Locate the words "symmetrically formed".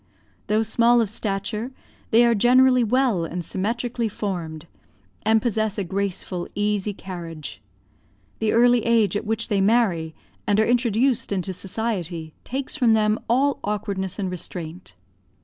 3.45-4.65